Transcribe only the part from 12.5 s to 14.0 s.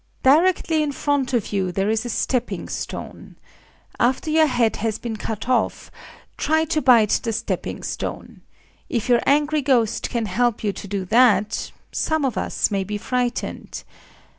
may be frightened...